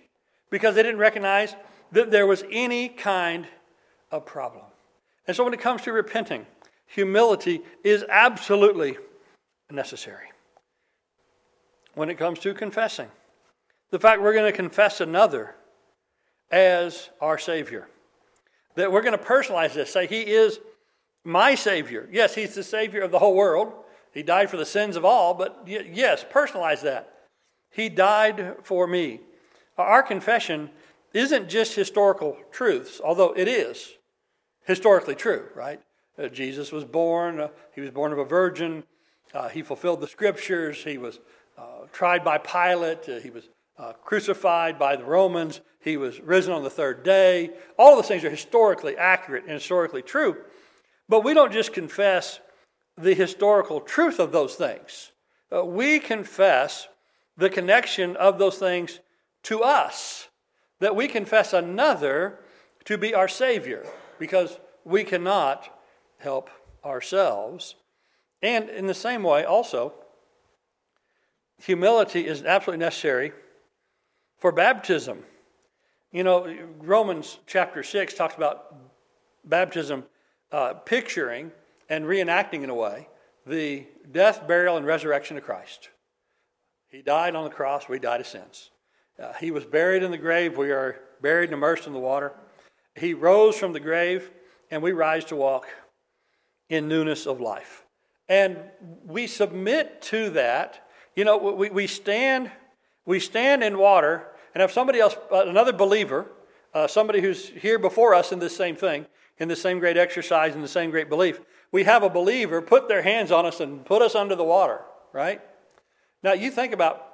[0.51, 1.57] because they didn't recognize
[1.91, 3.47] that there was any kind
[4.11, 4.65] of problem.
[5.27, 6.47] And so when it comes to repenting,
[6.87, 8.99] humility is absolutely
[9.71, 10.29] necessary.
[11.95, 13.09] When it comes to confessing,
[13.91, 15.55] the fact we're going to confess another
[16.51, 17.89] as our Savior.
[18.77, 20.61] That we're going to personalize this, say, He is
[21.25, 22.09] my Savior.
[22.11, 23.73] Yes, He's the Savior of the whole world.
[24.13, 27.13] He died for the sins of all, but yes, personalize that.
[27.71, 29.21] He died for me.
[29.79, 30.71] Our confession
[31.15, 33.93] isn't just historical truths, although it is
[34.67, 35.81] historically true, right?
[36.19, 38.85] Uh, Jesus was born, uh, he was born of a virgin,
[39.35, 41.21] uh, he fulfilled the scriptures, he was
[41.57, 46.53] uh, tried by Pilate, uh, he was uh, crucified by the Romans, he was risen
[46.53, 47.51] on the third day.
[47.79, 50.37] All of those things are historically accurate and historically true.
[51.13, 52.41] But we don't just confess
[52.97, 55.13] the historical truth of those things,
[55.55, 56.89] uh, we confess
[57.37, 59.01] the connection of those things
[59.43, 60.29] to us,
[60.81, 62.39] that we confess another
[62.87, 63.85] to be our Savior,
[64.19, 65.79] because we cannot
[66.17, 66.49] help
[66.83, 67.75] ourselves.
[68.41, 69.93] And in the same way, also,
[71.59, 73.33] humility is absolutely necessary
[74.39, 75.25] for baptism.
[76.11, 78.75] You know, Romans chapter 6 talks about
[79.45, 80.05] baptism
[80.53, 81.51] uh, picturing
[81.89, 83.09] and reenacting, in a way,
[83.47, 85.89] the death, burial, and resurrection of Christ.
[86.89, 88.71] He died on the cross, we died of sins.
[89.21, 92.33] Uh, he was buried in the grave, we are buried and immersed in the water.
[92.95, 94.31] He rose from the grave,
[94.71, 95.67] and we rise to walk
[96.69, 97.85] in newness of life.
[98.29, 98.59] And
[99.05, 100.87] we submit to that.
[101.17, 102.51] You know, we, we stand
[103.05, 106.27] we stand in water, and if somebody else, uh, another believer,
[106.73, 109.07] uh, somebody who's here before us in this same thing,
[109.39, 111.41] in the same great exercise, and the same great belief,
[111.73, 114.81] we have a believer put their hands on us and put us under the water,
[115.13, 115.41] right?
[116.23, 117.05] Now, you think about,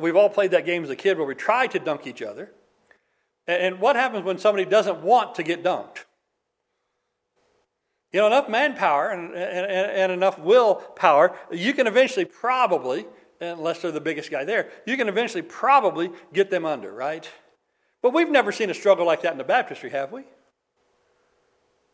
[0.00, 2.52] we've all played that game as a kid where we try to dunk each other.
[3.46, 6.04] And what happens when somebody doesn't want to get dunked?
[8.12, 13.06] You know, enough manpower and, and, and enough willpower, you can eventually probably,
[13.40, 17.28] unless they're the biggest guy there, you can eventually probably get them under, right?
[18.02, 20.22] But we've never seen a struggle like that in the baptistry, have we?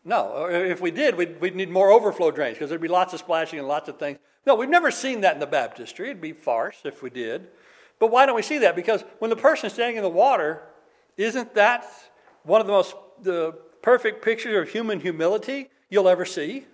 [0.07, 0.45] No.
[0.45, 3.19] Uh, if we did, we'd, we'd need more overflow drains because there'd be lots of
[3.19, 4.19] splashing and lots of things.
[4.47, 6.07] No, we've never seen that in the baptistry.
[6.07, 7.49] It'd be farce if we did.
[7.99, 8.77] But why don't we see that?
[8.77, 10.63] Because when the person standing in the water,
[11.17, 11.85] isn't that
[12.45, 16.67] one of the most the perfect pictures of human humility you'll ever see?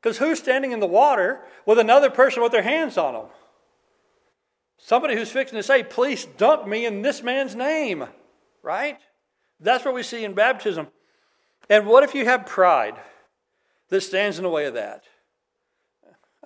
[0.00, 3.26] Because who's standing in the water with another person with their hands on them?
[4.78, 8.06] Somebody who's fixing to say, Please dunk me in this man's name,
[8.64, 8.98] right?
[9.60, 10.88] That's what we see in baptism.
[11.68, 12.94] And what if you have pride
[13.88, 15.04] that stands in the way of that?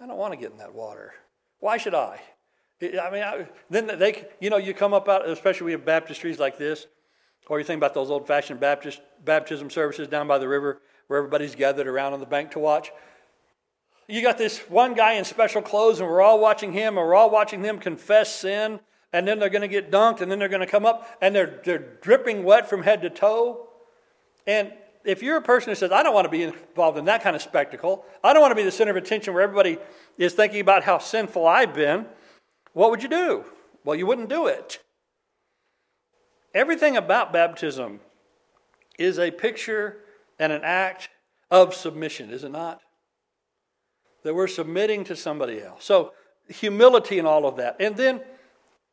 [0.00, 1.14] I don't want to get in that water.
[1.60, 2.20] Why should I?
[2.82, 6.38] I mean, I, then they, you know, you come up out, especially we have baptistries
[6.38, 6.86] like this,
[7.48, 11.18] or you think about those old fashioned Baptist baptism services down by the river where
[11.18, 12.92] everybody's gathered around on the bank to watch.
[14.08, 17.14] You got this one guy in special clothes, and we're all watching him, and we're
[17.14, 18.80] all watching them confess sin,
[19.12, 21.34] and then they're going to get dunked, and then they're going to come up, and
[21.34, 23.68] they're, they're dripping wet from head to toe.
[24.46, 24.72] And
[25.06, 27.36] if you're a person who says, I don't want to be involved in that kind
[27.36, 29.78] of spectacle, I don't want to be the center of attention where everybody
[30.18, 32.06] is thinking about how sinful I've been,
[32.72, 33.44] what would you do?
[33.84, 34.80] Well, you wouldn't do it.
[36.52, 38.00] Everything about baptism
[38.98, 39.98] is a picture
[40.38, 41.08] and an act
[41.50, 42.80] of submission, is it not?
[44.24, 45.84] That we're submitting to somebody else.
[45.84, 46.12] So,
[46.48, 47.76] humility and all of that.
[47.80, 48.20] And then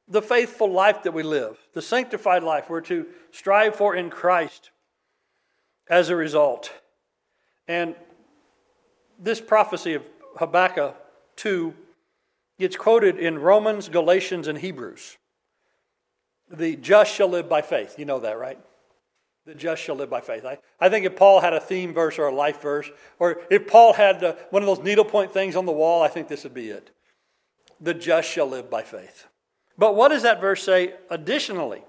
[0.08, 4.72] the faithful life that we live, the sanctified life we're to strive for in Christ
[5.90, 6.72] as a result.
[7.68, 7.96] And
[9.20, 10.96] this prophecy of Habakkuk
[11.38, 11.74] 2
[12.60, 15.18] gets quoted in Romans, Galatians, and Hebrews.
[16.50, 17.98] The just shall live by faith.
[17.98, 18.60] You know that, right?
[19.46, 20.46] The just shall live by faith.
[20.46, 23.68] I, I think if Paul had a theme verse or a life verse, or if
[23.68, 26.70] Paul had one of those needlepoint things on the wall, I think this would be
[26.70, 26.92] it.
[27.82, 29.28] The just shall live by faith.
[29.78, 31.84] But what does that verse say additionally?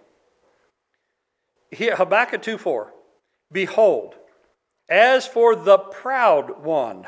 [1.70, 2.93] Here, Habakkuk 2 4.
[3.54, 4.16] Behold,
[4.88, 7.06] as for the proud one,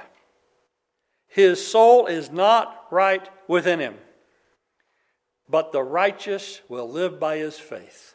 [1.27, 3.97] his soul is not right within him,
[5.51, 8.15] but the righteous will live by his faith.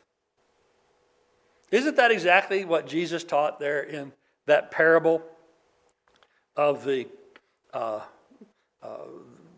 [1.72, 4.14] Isn't that exactly what Jesus taught there in
[4.46, 5.22] that parable
[6.56, 7.08] of the,
[7.74, 8.00] uh,
[8.82, 8.98] uh,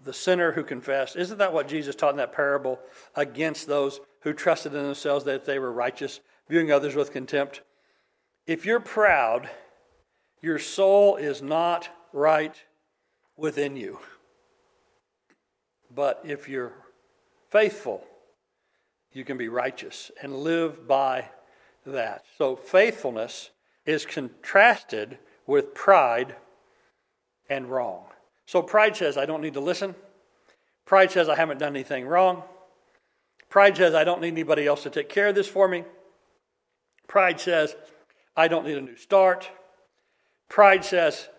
[0.04, 1.16] the sinner who confessed?
[1.16, 2.80] Isn't that what Jesus taught in that parable
[3.16, 7.62] against those who trusted in themselves that they were righteous, viewing others with contempt?
[8.46, 9.50] If you're proud,
[10.42, 12.56] your soul is not right
[13.38, 14.00] within you.
[15.94, 16.74] But if you're
[17.50, 18.04] faithful,
[19.14, 21.30] you can be righteous and live by
[21.86, 22.26] that.
[22.38, 23.52] So faithfulness
[23.86, 26.36] is contrasted with pride
[27.50, 28.06] and wrong.
[28.46, 29.96] So pride says, I don't need to listen.
[30.86, 32.44] Pride says, I haven't done anything wrong.
[33.50, 35.84] Pride says, I don't need anybody else to take care of this for me.
[37.08, 37.76] Pride says,
[38.36, 39.50] I don't need a new start.
[40.50, 41.30] Pride says,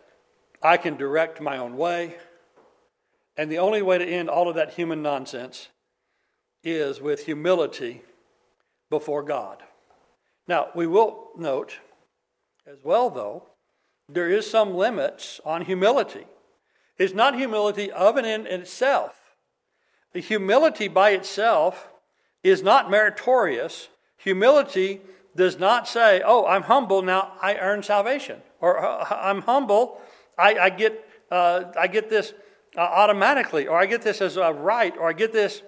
[0.62, 2.16] I can direct my own way.
[3.36, 5.68] And the only way to end all of that human nonsense
[6.62, 8.02] is with humility
[8.90, 9.62] before God.
[10.46, 11.78] Now, we will note
[12.66, 13.44] as well, though,
[14.08, 16.26] there is some limits on humility.
[16.96, 19.36] It's not humility of and in itself.
[20.12, 21.88] The humility by itself
[22.42, 23.88] is not meritorious.
[24.18, 25.00] Humility
[25.36, 28.40] does not say, oh, I'm humble, now I earn salvation.
[28.60, 30.00] Or uh, I'm humble,
[30.38, 32.32] I, I get, uh, I get this
[32.76, 35.62] uh, automatically, or I get this as a right, or I get this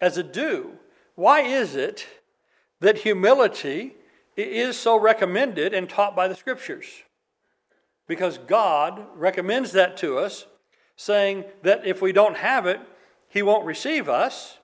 [0.00, 0.72] as a due.
[1.14, 2.06] Why is it
[2.80, 3.94] that humility
[4.36, 6.86] is so recommended and taught by the scriptures?
[8.06, 10.46] Because God recommends that to us,
[10.96, 12.80] saying that if we don't have it,
[13.28, 14.58] He won't receive us.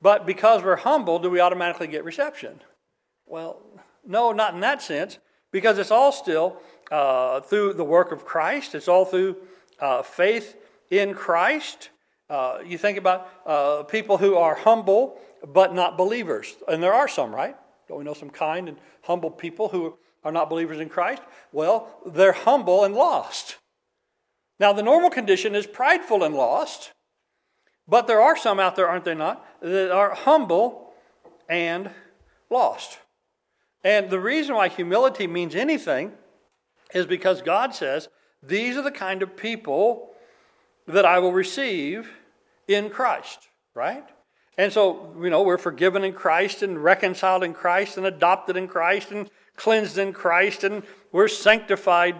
[0.00, 2.60] But because we're humble, do we automatically get reception?
[3.24, 3.62] Well,
[4.06, 5.18] no, not in that sense,
[5.50, 9.36] because it's all still uh, through the work of Christ, it's all through
[9.78, 10.56] uh, faith
[10.90, 11.90] in Christ.
[12.28, 17.08] Uh, you think about uh, people who are humble but not believers, and there are
[17.08, 17.56] some, right?
[17.88, 21.22] Don't we know some kind and humble people who are not believers in Christ?
[21.52, 23.56] Well, they're humble and lost.
[24.60, 26.92] Now, the normal condition is prideful and lost,
[27.88, 30.92] but there are some out there, aren't they not, that are humble
[31.48, 31.90] and
[32.48, 32.98] lost.
[33.84, 36.12] And the reason why humility means anything
[36.94, 38.08] is because God says,
[38.42, 40.10] These are the kind of people
[40.86, 42.10] that I will receive
[42.68, 44.04] in Christ, right?
[44.58, 48.68] And so, you know, we're forgiven in Christ and reconciled in Christ and adopted in
[48.68, 52.16] Christ and cleansed in Christ and we're sanctified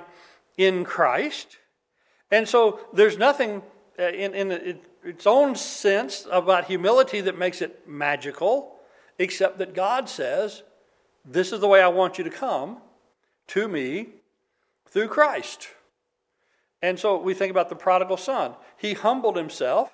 [0.57, 1.59] in Christ.
[2.31, 3.63] And so there's nothing
[3.99, 8.77] uh, in, in its own sense about humility that makes it magical,
[9.19, 10.63] except that God says,
[11.25, 12.79] This is the way I want you to come
[13.49, 14.09] to me
[14.87, 15.69] through Christ.
[16.81, 18.55] And so we think about the prodigal son.
[18.77, 19.91] He humbled himself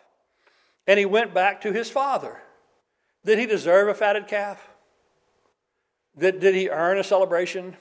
[0.86, 2.40] and he went back to his father.
[3.24, 4.68] Did he deserve a fatted calf?
[6.16, 7.76] Did, did he earn a celebration?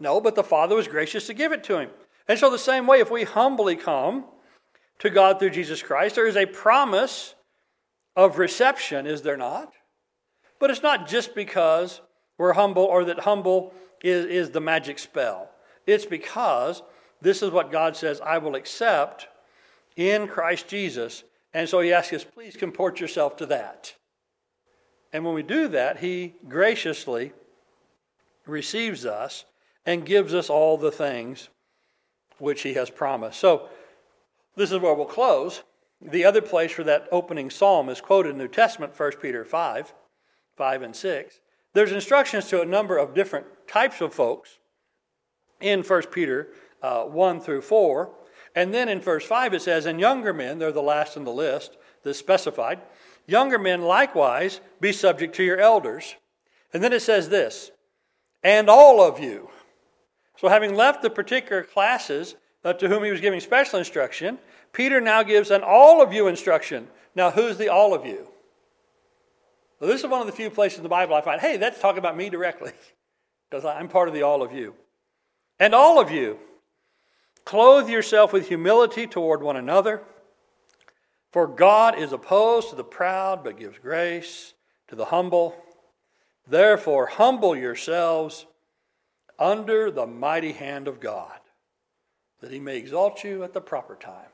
[0.00, 1.90] No, but the father was gracious to give it to him.
[2.26, 4.24] And so, the same way, if we humbly come
[4.98, 7.34] to God through Jesus Christ, there is a promise
[8.16, 9.72] of reception, is there not?
[10.58, 12.00] But it's not just because
[12.38, 13.72] we're humble or that humble
[14.02, 15.50] is, is the magic spell.
[15.86, 16.82] It's because
[17.20, 19.28] this is what God says I will accept
[19.96, 21.24] in Christ Jesus.
[21.52, 23.94] And so he asks us, please comport yourself to that.
[25.12, 27.32] And when we do that, he graciously
[28.46, 29.44] receives us
[29.86, 31.48] and gives us all the things
[32.38, 33.38] which he has promised.
[33.38, 33.68] So
[34.56, 35.62] this is where we'll close.
[36.02, 39.44] The other place for that opening psalm is quoted in the New Testament, 1 Peter
[39.44, 39.94] 5,
[40.56, 41.40] 5 and 6.
[41.74, 44.58] There's instructions to a number of different types of folks
[45.60, 46.48] in 1 Peter
[46.82, 48.10] uh, 1 through 4.
[48.54, 51.32] And then in verse 5 it says, And younger men, they're the last in the
[51.32, 52.80] list that's specified,
[53.26, 56.14] younger men likewise be subject to your elders.
[56.72, 57.70] And then it says this,
[58.42, 59.50] and all of you.
[60.36, 64.38] So having left the particular classes uh, to whom he was giving special instruction,
[64.72, 66.88] Peter now gives an all of you instruction.
[67.14, 68.28] Now, who's the all of you?
[69.80, 71.80] Well, this is one of the few places in the Bible I find, hey, that's
[71.80, 72.72] talking about me directly,
[73.50, 74.74] because I'm part of the all of you.
[75.58, 76.38] And all of you,
[77.44, 80.02] clothe yourself with humility toward one another.
[81.32, 84.54] For God is opposed to the proud, but gives grace
[84.88, 85.56] to the humble.
[86.46, 88.46] Therefore, humble yourselves
[89.38, 91.38] under the mighty hand of God,
[92.40, 94.28] that he may exalt you at the proper time.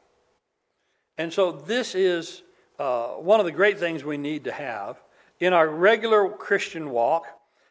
[1.16, 2.42] And so, this is
[2.78, 5.00] uh, one of the great things we need to have
[5.40, 7.26] in our regular Christian walk.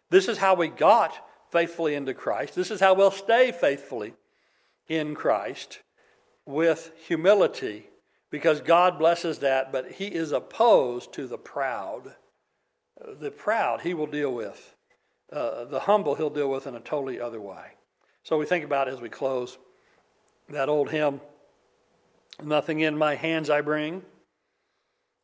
[0.10, 2.56] This is how we got faithfully into Christ.
[2.56, 4.14] This is how we'll stay faithfully
[4.88, 5.80] in Christ
[6.46, 7.88] with humility
[8.32, 12.16] because God blesses that, but He is opposed to the proud.
[13.20, 14.76] The proud He will deal with,
[15.32, 17.76] uh, the humble He'll deal with in a totally other way.
[18.24, 19.58] So we think about as we close
[20.50, 21.22] that old hymn
[22.44, 24.04] Nothing in my hands I bring,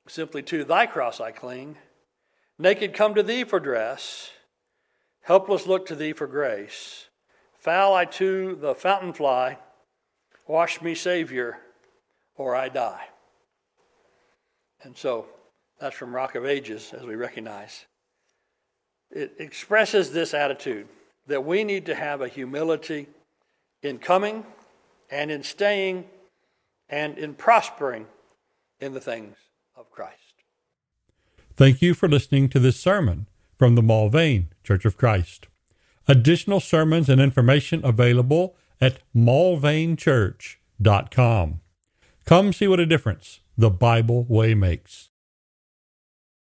[0.08, 1.78] simply to thy cross I cling.
[2.58, 4.32] Naked come to thee for dress
[5.26, 7.08] Helpless look to thee for grace.
[7.58, 9.58] Foul I to the fountain fly.
[10.48, 11.58] Wash me, Savior,
[12.38, 13.08] or I die.
[14.84, 15.26] And so
[15.80, 17.86] that's from Rock of Ages, as we recognize.
[19.10, 20.88] It expresses this attitude
[21.26, 23.08] that we need to have a humility
[23.82, 24.46] in coming
[25.10, 26.06] and in staying
[26.88, 28.06] and in prospering
[28.80, 29.38] in the things
[29.76, 30.25] of Christ.
[31.58, 33.28] Thank you for listening to this sermon
[33.58, 35.48] from the Mulvane Church of Christ.
[36.08, 41.62] Additional sermons and information available at mulvanechurch.com.
[42.26, 45.12] Come see what a difference the Bible way makes.